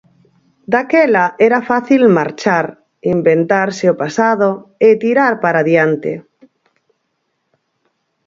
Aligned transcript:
Daquela 0.73 1.25
era 1.47 1.59
fácil 1.69 2.01
marchar, 2.19 2.65
inventarse 3.15 3.85
o 3.93 3.95
pasado 4.03 4.49
e 4.87 4.89
tirar 5.03 5.33
para 5.43 5.59
adiante. 5.63 6.13